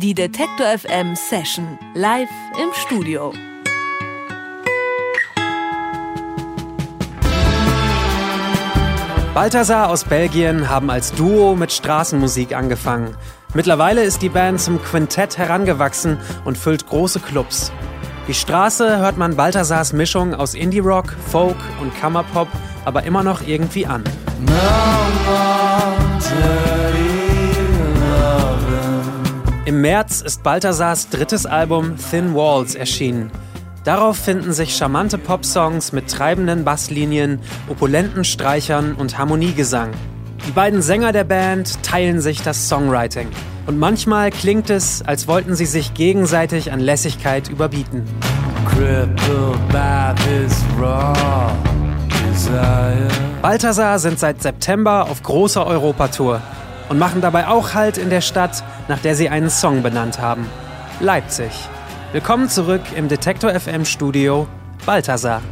[0.00, 2.28] Die Detektor FM Session live
[2.62, 3.32] im Studio.
[9.34, 13.16] Balthasar aus Belgien haben als Duo mit Straßenmusik angefangen.
[13.54, 17.72] Mittlerweile ist die Band zum Quintett herangewachsen und füllt große Clubs.
[18.28, 22.46] Die Straße hört man Balthasars Mischung aus Indie-Rock, Folk und Kammerpop
[22.84, 24.04] aber immer noch irgendwie an.
[29.68, 33.30] Im März ist Balthasars drittes Album Thin Walls erschienen.
[33.84, 39.90] Darauf finden sich charmante Popsongs mit treibenden Basslinien, opulenten Streichern und Harmoniegesang.
[40.46, 43.28] Die beiden Sänger der Band teilen sich das Songwriting.
[43.66, 48.04] Und manchmal klingt es, als wollten sie sich gegenseitig an Lässigkeit überbieten.
[53.42, 56.40] Balthasar sind seit September auf großer Europatour
[56.88, 60.46] und machen dabei auch Halt in der Stadt, nach der sie einen Song benannt haben.
[61.00, 61.52] Leipzig.
[62.12, 64.48] Willkommen zurück im Detektor FM Studio
[64.86, 65.42] Balthasar.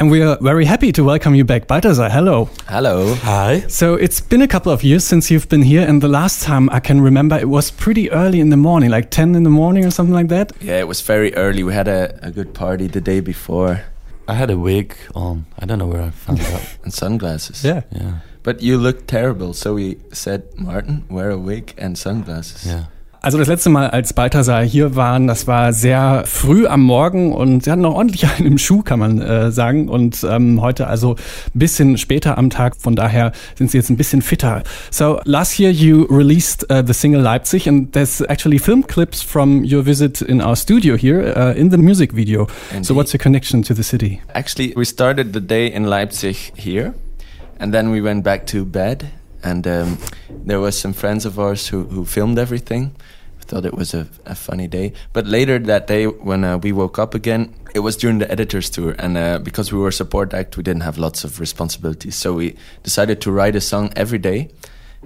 [0.00, 2.08] And we are very happy to welcome you back, Balthasar.
[2.08, 2.48] Hello.
[2.68, 3.16] Hello.
[3.24, 3.64] Hi.
[3.66, 6.70] So it's been a couple of years since you've been here, and the last time
[6.70, 9.84] I can remember it was pretty early in the morning, like 10 in the morning
[9.84, 10.52] or something like that.
[10.60, 11.64] Yeah, it was very early.
[11.64, 13.80] We had a, a good party the day before.
[14.28, 15.46] I had a wig on.
[15.58, 17.64] I don't know where I found it and sunglasses.
[17.64, 17.82] Yeah.
[17.90, 18.20] Yeah.
[18.42, 22.66] But you looked terrible, so we said, Martin, wear a wig and sunglasses.
[22.66, 22.84] Yeah.
[23.20, 27.64] Also das letzte Mal, als Balthasar hier waren, das war sehr früh am Morgen und
[27.64, 29.88] sie hatten noch ordentlich einen im Schuh, kann man äh, sagen.
[29.88, 33.96] Und ähm, heute also ein bisschen später am Tag, von daher sind sie jetzt ein
[33.96, 34.62] bisschen fitter.
[34.90, 39.64] So last year you released uh, the single Leipzig and there's actually film clips from
[39.64, 42.46] your visit in our studio here uh, in the music video.
[42.70, 42.86] Indeed.
[42.86, 44.20] So what's your connection to the city?
[44.34, 46.94] Actually, we started the day in Leipzig here,
[47.58, 49.10] and then we went back to bed.
[49.42, 49.98] And um,
[50.30, 52.94] there was some friends of ours who, who filmed everything.
[53.40, 54.92] Thought it was a, a funny day.
[55.14, 58.68] But later that day, when uh, we woke up again, it was during the Editors'
[58.68, 58.94] tour.
[58.98, 62.14] And uh, because we were a support act, we didn't have lots of responsibilities.
[62.14, 64.50] So we decided to write a song every day.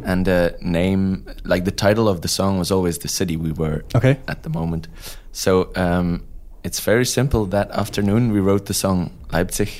[0.02, 3.84] And uh, name, like the title of the song was always the city we were
[3.94, 4.18] Okay.
[4.26, 4.88] at the moment.
[5.30, 6.24] So um,
[6.64, 7.46] it's very simple.
[7.46, 9.70] That afternoon, we wrote the song Leipzig,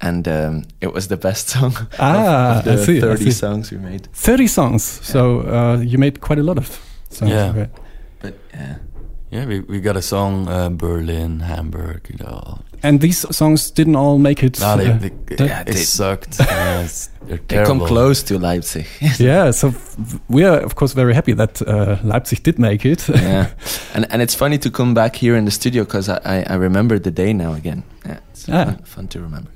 [0.00, 3.24] and um, it was the best song of- Ah, of, the I see, I 30
[3.24, 3.30] see.
[3.30, 4.08] songs we made.
[4.12, 4.82] 30 songs.
[5.02, 6.68] So uh, you made quite a lot of
[7.10, 7.30] songs.
[7.32, 7.50] Yeah.
[7.50, 7.68] Okay.
[8.22, 8.74] But yeah,
[9.32, 12.58] Yeah, we, we got a song, uh, Berlin, Hamburg, you know.
[12.82, 14.58] And these songs didn't all make it.
[14.60, 16.40] No, they, uh, they, that- Yeah, they they- sucked.
[17.28, 18.86] Yeah, they come close to Leipzig.
[19.18, 19.74] yeah, so
[20.28, 23.08] we are of course very happy that uh, Leipzig did make it.
[23.14, 23.46] yeah,
[23.94, 26.54] and and it's funny to come back here in the studio because I, I I
[26.56, 27.82] remember the day now again.
[28.06, 28.64] Yeah, it's Ah.
[28.64, 29.50] fun, fun to remember.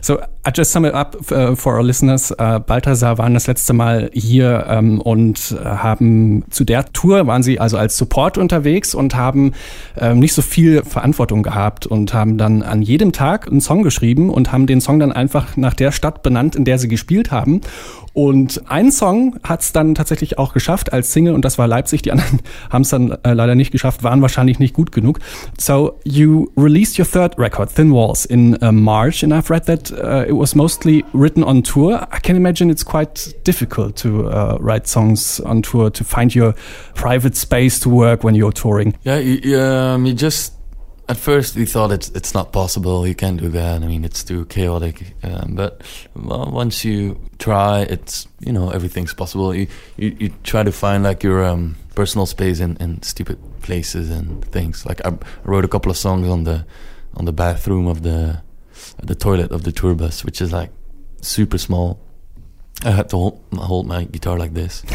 [0.00, 2.30] So I just sum it up uh, for our listeners.
[2.38, 7.42] Uh, Balthasar waren das letzte Mal hier ähm, und äh, haben zu der Tour waren
[7.42, 9.54] sie also als Support unterwegs und haben
[9.98, 14.30] ähm, nicht so viel Verantwortung gehabt und haben dann an jedem Tag einen Song geschrieben
[14.30, 17.60] und haben den Song dann einfach nach der Stadt benannt, in der sie gespielt haben.
[18.14, 22.02] Und ein Song hat es dann tatsächlich auch geschafft als Single und das war Leipzig.
[22.02, 22.38] Die anderen
[22.70, 25.18] haben es dann äh, leider nicht geschafft, waren wahrscheinlich nicht gut genug.
[25.58, 29.90] So you released your third record, Thin Walls, in uh, March, and I've read that
[29.90, 32.06] uh, it was mostly written on tour.
[32.12, 36.54] I can imagine it's quite difficult to uh, write songs on tour to find your
[36.94, 38.94] private space to work when you're touring.
[39.02, 39.18] Yeah,
[39.94, 40.52] um, you just
[41.08, 43.06] at first we thought it's it's not possible.
[43.06, 43.82] You can't do that.
[43.82, 45.14] I mean, it's too chaotic.
[45.22, 45.82] Um, but
[46.14, 49.54] well, once you try, it's you know everything's possible.
[49.54, 49.66] You
[49.96, 54.44] you, you try to find like your um, personal space in, in stupid places and
[54.46, 54.86] things.
[54.86, 55.12] Like I
[55.44, 56.64] wrote a couple of songs on the
[57.14, 58.42] on the bathroom of the
[59.02, 60.70] the toilet of the tour bus, which is like
[61.20, 62.00] super small.
[62.82, 64.84] I had to hold, hold my guitar like this.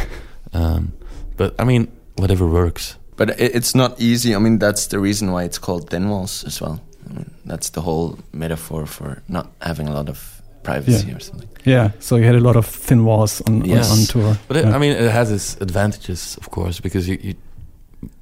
[0.52, 0.94] Um,
[1.38, 2.98] but I mean, whatever works.
[3.20, 4.34] But it, it's not easy.
[4.36, 6.80] I mean, that's the reason why it's called thin walls as well.
[7.10, 10.18] I mean, that's the whole metaphor for not having a lot of
[10.64, 11.16] privacy Yeah.
[11.18, 11.50] or something.
[11.66, 13.92] Yeah, so you had a lot of thin walls on, on- Yes.
[13.92, 14.38] on, tour.
[14.48, 14.76] But it, Yeah.
[14.76, 17.34] I mean, it has its advantages, of course, because you, you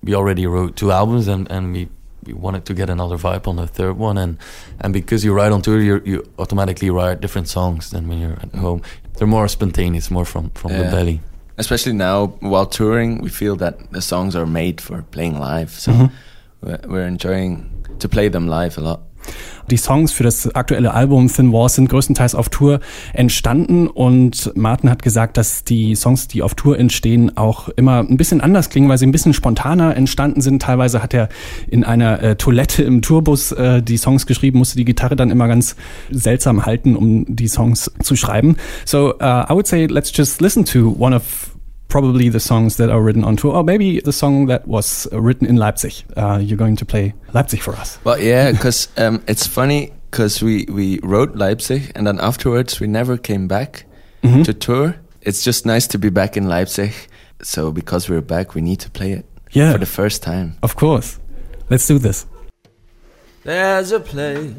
[0.03, 1.87] we already wrote two albums, and, and we,
[2.25, 4.37] we wanted to get another vibe on the third one, and
[4.81, 8.39] and because you write on tour, you you automatically write different songs than when you're
[8.41, 8.81] at home.
[9.17, 11.19] They're more spontaneous, more from from the belly.
[11.57, 15.71] Especially now, while touring, we feel that the songs are made for playing live.
[15.71, 16.11] So Mhm.
[16.61, 19.01] we're, we're enjoying to play them live a lot.
[19.69, 22.79] Die Songs für das aktuelle Album Thin Walls sind größtenteils auf Tour
[23.13, 28.15] entstanden und Martin hat gesagt, dass die Songs, die auf Tour entstehen, auch immer ein
[28.15, 30.61] bisschen anders klingen, weil sie ein bisschen spontaner entstanden sind.
[30.61, 31.27] Teilweise hat er
[31.69, 35.49] in einer äh, Toilette im Tourbus äh, die Songs geschrieben, musste die Gitarre dann immer
[35.49, 35.75] ganz
[36.09, 38.55] seltsam halten, um die Songs zu schreiben.
[38.85, 41.56] So uh, I would say let's just listen to one of
[41.87, 45.47] probably the songs that are written on tour, or maybe the song that was written
[45.47, 45.93] in Leipzig.
[46.15, 47.97] Uh, you're going to play Leipzig for us.
[48.03, 52.87] Well, yeah, because um, it's funny because we, we wrote Leipzig and then afterwards we
[52.87, 53.85] never came back
[54.23, 54.43] Mhm.
[54.45, 54.95] to tour.
[55.21, 56.93] It's just nice to be back in Leipzig.
[57.41, 60.55] So because we're back, we need to play it Yeah, for the first time.
[60.63, 61.19] of course.
[61.69, 62.25] Let's do this.
[63.43, 64.53] There's a place.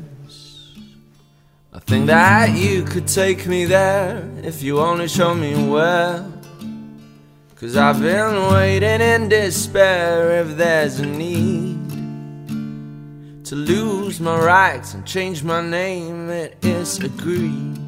[1.74, 6.24] I think that you could take me there if you only show me where.
[7.60, 11.88] Cause I've been waiting in despair if there's a need
[13.46, 16.30] to lose my rights and change my name.
[16.30, 17.80] It is agreed.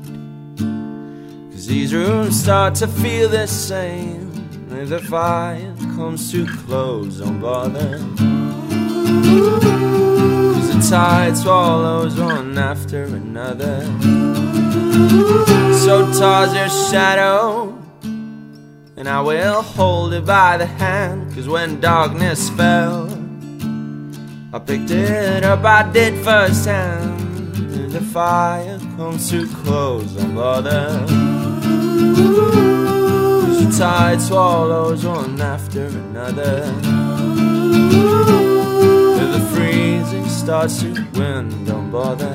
[1.53, 4.33] Cause these rooms start to feel the same.
[4.73, 7.99] If the fire comes too close, don't bother.
[10.53, 13.83] Cause the tide swallows one after another.
[15.79, 17.70] So toss your shadow,
[19.01, 21.35] and I will hold it by the hand.
[21.35, 23.09] Cause when darkness fell,
[24.53, 27.19] I picked it up, I did firsthand.
[27.75, 31.07] If the fire comes too close, don't bother.
[33.47, 36.71] Cause the tide swallows one after another.
[39.23, 42.35] If the freezing starts to win, don't bother.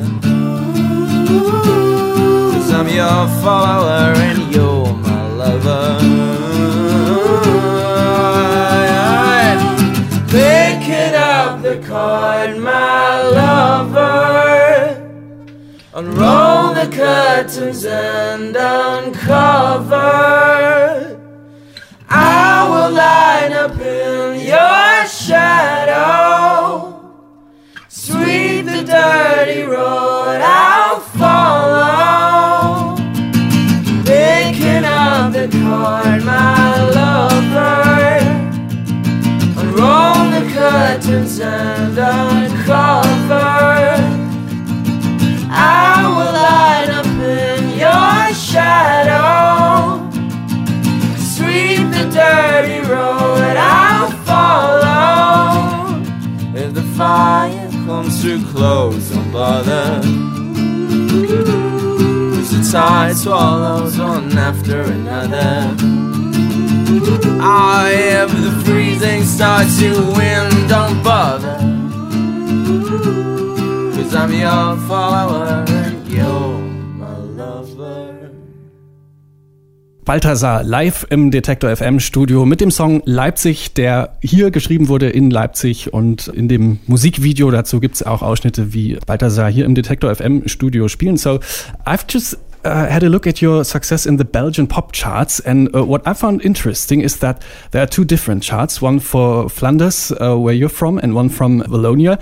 [2.53, 6.24] Cause I'm your follower and you're my lover.
[11.83, 15.01] Card, my lover.
[15.93, 19.95] Unroll the curtains and uncover.
[22.09, 26.99] I will line up in your shadow.
[27.87, 30.14] Sweep the dirty road
[41.05, 43.39] curtains and uncover.
[45.51, 50.09] I will line up in your shadow.
[51.17, 56.01] Sweep the dirty road I'll follow.
[56.55, 60.01] If the fire comes too close, don't bother.
[62.35, 65.75] Cause the tide swallows one after another.
[67.47, 70.24] Ah, if the freezing starts to win,
[74.25, 76.57] I'm your follower and you're
[76.97, 78.31] my lover.
[80.03, 85.29] Balthasar live im Detektor FM Studio mit dem Song Leipzig, der hier geschrieben wurde in
[85.29, 90.47] Leipzig und in dem Musikvideo dazu gibt's auch Ausschnitte, wie Balthasar hier im Detektor FM
[90.47, 91.17] Studio spielen.
[91.17, 91.39] So,
[91.85, 95.71] I've just uh, had a look at your success in the Belgian pop charts, and
[95.75, 100.11] uh, what I found interesting is that there are two different charts, one for Flanders,
[100.19, 102.17] uh, where you're from, and one from Wallonia.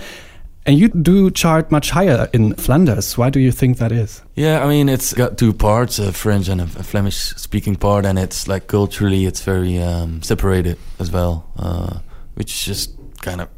[0.66, 3.18] And you do chart much higher in Flanders.
[3.18, 4.22] Why do you think that is?
[4.34, 8.18] Yeah, I mean, it's got two parts, a French and a, Flemish speaking part, and
[8.18, 11.98] it's like culturally, it's very um, separated as well, uh,
[12.34, 13.50] which is just kind of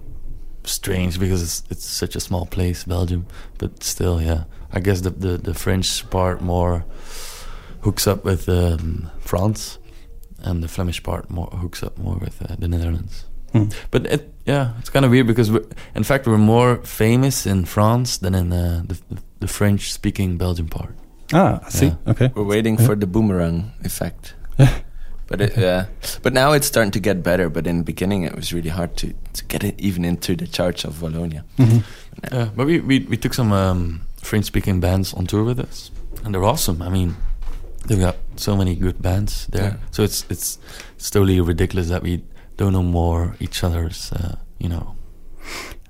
[0.64, 3.26] strange because it's, it's such a small place, Belgium.
[3.58, 6.84] But still, yeah, I guess the, the, the French part more
[7.82, 9.78] hooks up with um, France,
[10.40, 13.26] and the Flemish part more hooks up more with uh, the Netherlands.
[13.56, 13.68] Hmm.
[13.90, 17.64] But it, yeah, it's kind of weird because we're, in fact we're more famous in
[17.64, 18.98] France than in uh, the,
[19.40, 20.94] the French-speaking Belgian part.
[21.32, 21.86] Ah, I see.
[21.86, 21.94] Yeah.
[22.12, 22.30] Okay.
[22.34, 22.86] We're waiting Yeah.
[22.86, 24.34] for the boomerang effect.
[25.26, 25.86] but it, yeah,
[26.22, 27.50] but now it's starting to get better.
[27.50, 30.46] But in the beginning, it was really hard to, to get it even into the
[30.46, 31.42] charts of Wallonia.
[31.58, 31.82] Mhm.
[32.32, 35.90] Yeah, but we, we, we took some um, French-speaking bands on tour with us,
[36.24, 36.80] and they're awesome.
[36.80, 37.16] I mean,
[37.86, 39.62] they've got so many good bands there.
[39.62, 39.76] Yeah.
[39.90, 40.58] So it's it's
[40.96, 42.22] it's totally ridiculous that we
[42.56, 44.94] don't know more each other's, uh, you know.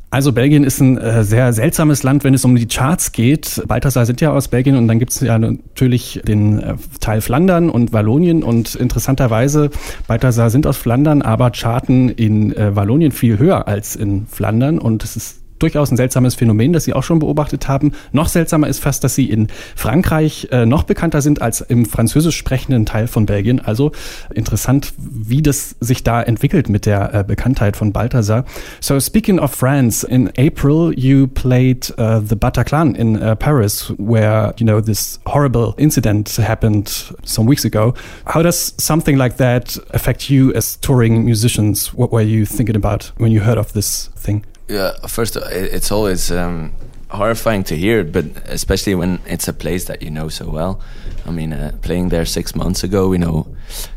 [0.08, 3.62] Also Belgien ist ein äh, sehr seltsames Land, wenn es um die Charts geht.
[3.66, 7.68] Balthasar sind ja aus Belgien und dann gibt es ja natürlich den äh, Teil Flandern
[7.68, 9.70] und Wallonien und interessanterweise,
[10.06, 15.02] Balthasar sind aus Flandern, aber charten in äh, Wallonien viel höher als in Flandern und
[15.02, 17.92] es ist durchaus ein seltsames Phänomen, das Sie auch schon beobachtet haben.
[18.12, 22.36] Noch seltsamer ist fast, dass Sie in Frankreich äh, noch bekannter sind als im französisch
[22.36, 23.60] sprechenden Teil von Belgien.
[23.60, 23.92] Also
[24.34, 28.44] interessant, wie das sich da entwickelt mit der äh, Bekanntheit von Balthasar.
[28.80, 34.54] So speaking of France, in April you played uh, the Bataclan in uh, Paris, where
[34.58, 36.88] you know this horrible incident happened
[37.24, 37.94] some weeks ago.
[38.26, 41.94] How does something like that affect you as touring musicians?
[41.94, 44.44] What were you thinking about when you heard of this thing?
[44.68, 46.72] Yeah, first, uh, it- it's always um,
[47.08, 50.80] horrifying to hear but especially when it's a place that you know so well.
[51.26, 53.46] I mean, uh, playing there six months ago, we know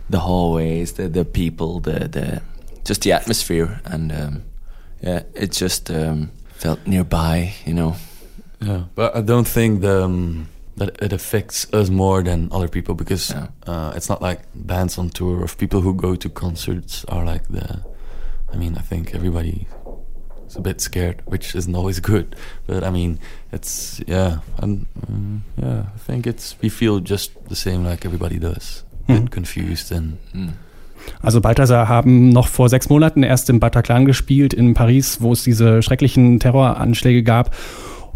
[0.10, 2.42] the hallways, the the people, the the
[2.86, 4.44] just the atmosphere, and um,
[5.04, 7.96] yeah, it just um, felt nearby, you know.
[8.62, 10.48] Yeah, but I don't think the, um,
[10.78, 13.48] that it affects us more than other people because Yeah.
[13.68, 17.44] uh, it's not like bands on tour of people who go to concerts are like
[17.50, 17.80] the.
[18.54, 19.68] I mean, I think everybody
[20.50, 22.36] is a bit scared, which isn't always good.
[22.68, 23.20] But I mean,
[23.52, 28.40] it's yeah, and um, yeah, I think it's we feel just the same like everybody
[28.40, 29.20] does, a Mhm.
[29.22, 30.54] bit confused and Mm.
[31.24, 35.44] Also Balthasar haben noch vor sechs Monaten erst im Bataclan gespielt in Paris, wo es
[35.44, 37.56] diese schrecklichen Terroranschläge gab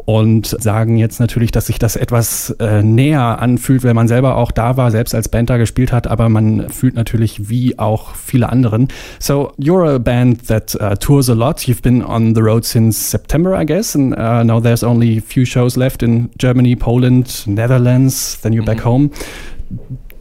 [0.05, 4.51] und sagen jetzt natürlich, dass sich das etwas äh, näher anfühlt, weil man selber auch
[4.51, 8.49] da war, selbst als Band da gespielt hat, aber man fühlt natürlich wie auch viele
[8.49, 8.89] anderen.
[9.19, 11.61] So you're a band that uh, tours a lot.
[11.67, 15.21] You've been on the road since September, I guess, and uh, now there's only a
[15.21, 18.83] few shows left in Germany, Poland, Netherlands, then you're back Mhm.
[18.85, 19.09] home.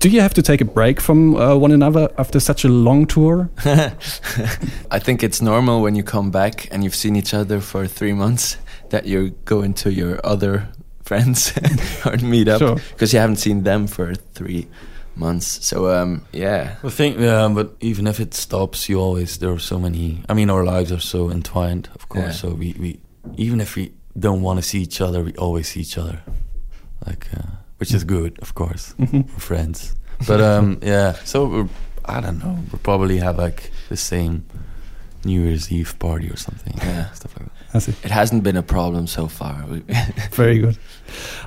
[0.01, 3.07] Do you have to take a break from uh, one another after such a long
[3.07, 3.49] tour?
[4.91, 8.12] I think it's normal when you come back and you've seen each other for three
[8.12, 8.57] months
[8.93, 10.69] that you go into your other
[11.03, 11.53] friends
[12.07, 12.77] or meet up Sure.
[12.77, 14.67] because you haven't seen them for three
[15.17, 15.67] months.
[15.67, 19.59] So um, yeah, I think, yeah, but even if it stops, you always there are
[19.61, 20.23] so many.
[20.29, 22.25] I mean, our lives are so entwined, of course.
[22.25, 22.33] Yeah.
[22.33, 23.01] So we, we
[23.37, 26.21] even if we don't want to see each other, we always see each other,
[27.07, 28.95] like uh, which is good, of course.
[28.99, 29.25] Mhm.
[29.27, 29.95] We're friends,
[30.29, 31.13] but um, yeah.
[31.25, 31.69] So we're,
[32.05, 32.57] I don't know.
[32.71, 34.45] We'll probably have like the same
[35.25, 36.75] New Year's Eve party or something.
[36.79, 37.11] Yeah.
[37.13, 37.52] stuff like that.
[37.75, 39.64] It hasn't been a problem so far.
[40.31, 40.76] Very good.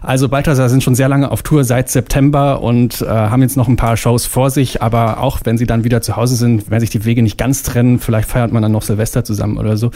[0.01, 3.67] Also Balthasar sind schon sehr lange auf Tour seit September und äh, haben jetzt noch
[3.67, 6.81] ein paar Shows vor sich, aber auch wenn sie dann wieder zu Hause sind, werden
[6.81, 9.91] sich die Wege nicht ganz trennen, vielleicht feiert man dann noch Silvester zusammen oder so.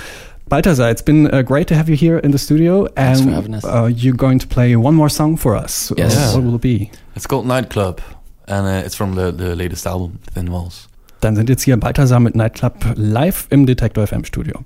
[0.47, 3.37] Balthasar, it's been uh, great to have you here in the studio Thanks for and
[3.37, 3.63] having us.
[3.63, 5.93] uh, you're going to play one more song for us.
[5.95, 6.15] Yes.
[6.15, 6.89] Uh, what will it be?
[7.15, 8.01] It's called Nightclub,
[8.47, 10.87] and uh, it's from the the latest album, Thin Walls.
[11.21, 14.61] Dann sind jetzt hier Balthasar mit Nightclub live im Detektor FM Studio.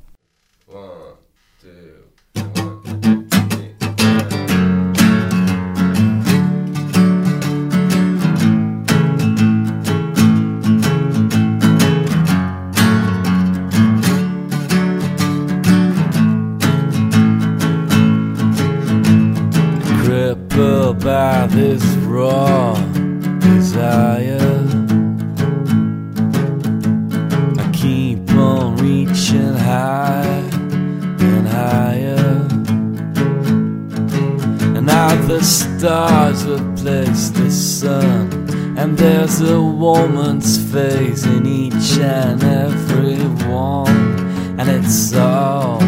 [41.13, 43.17] Face in each and every
[43.47, 44.59] one.
[44.59, 45.79] And it's all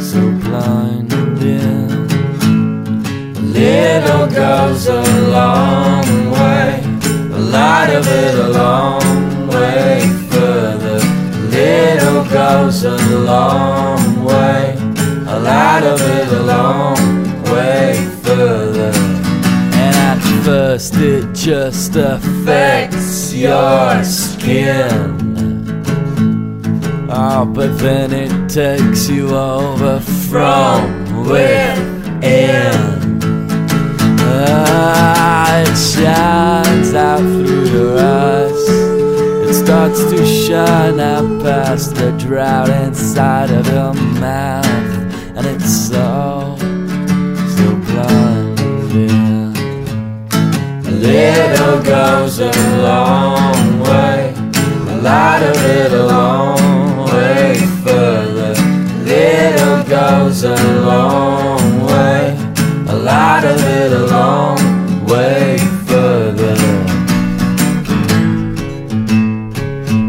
[0.00, 1.88] so blinding.
[3.52, 6.82] Little goes a long way,
[7.32, 11.00] a lot of it a long way further.
[11.50, 14.74] Little goes a long way,
[15.26, 18.92] a lot of it a long way further.
[19.74, 24.04] And at first it just affects your
[24.50, 25.70] skin.
[27.08, 32.74] Oh, but then it takes you over from within.
[34.18, 38.68] Ah, it shines out through your eyes.
[39.48, 44.66] It starts to shine out past the drought inside of your mouth.
[45.36, 46.56] And it's so,
[47.54, 49.54] so blinding.
[51.02, 52.52] Little goes a
[60.42, 62.36] goes a long way.
[62.88, 64.58] A lot of it a long
[65.04, 66.56] way further.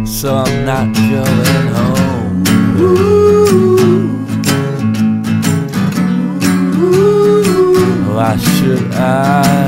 [0.06, 2.44] So I'm not going home.
[8.16, 9.61] Why should I?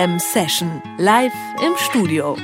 [0.00, 2.34] FM Session live im Studio.